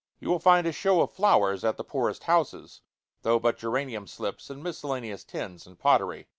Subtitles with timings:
[0.19, 2.81] You will find a show of flowers at the poorest houses,
[3.21, 6.25] though but geranium slips in miscellaneous tins and pottery.